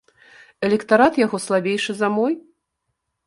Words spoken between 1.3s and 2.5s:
слабейшы за мой?